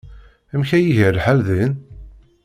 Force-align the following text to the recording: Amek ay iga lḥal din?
Amek 0.53 0.69
ay 0.77 0.85
iga 0.89 1.09
lḥal 1.17 1.39
din? 1.47 1.73